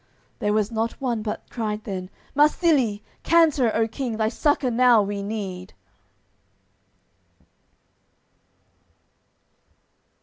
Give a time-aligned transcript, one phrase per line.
[0.39, 5.21] There was not one but cried then: "Marsilie, Canter, O king, thy succour now we
[5.21, 5.75] need!"